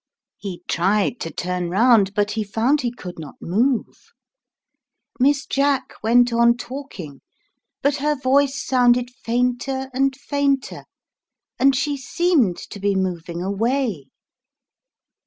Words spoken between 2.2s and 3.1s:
he found he